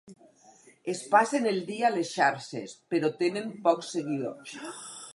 Es 0.93 1.01
passen 1.11 1.45
el 1.51 1.61
dia 1.69 1.85
a 1.91 1.93
les 1.97 2.15
xarxes, 2.15 2.75
però 2.95 3.15
tenen 3.23 3.57
pocs 3.69 3.97
seguidors. 3.99 4.61